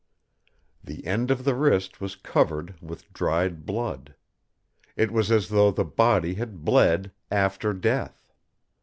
"The 0.83 1.05
end 1.05 1.29
of 1.29 1.43
the 1.43 1.53
wrist 1.53 2.01
was 2.01 2.15
covered 2.15 2.73
with 2.81 3.13
dried 3.13 3.67
blood! 3.67 4.15
It 4.95 5.11
was 5.11 5.29
as 5.29 5.49
though 5.49 5.69
the 5.69 5.85
body 5.85 6.33
had 6.33 6.65
bled 6.65 7.11
after 7.29 7.71
death! 7.71 8.31